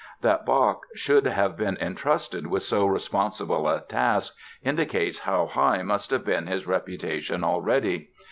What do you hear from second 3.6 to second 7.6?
a task indicates how high must have been his reputation